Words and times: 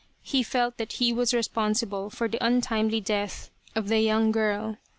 He 0.23 0.41
felt 0.41 0.77
that 0.79 0.93
he 0.93 1.13
was 1.13 1.31
responsible 1.31 2.09
for 2.09 2.27
the 2.27 2.43
untimely 2.43 2.99
death 2.99 3.51
of 3.75 3.87
the 3.87 3.99
young 3.99 4.31
girl. 4.31 4.77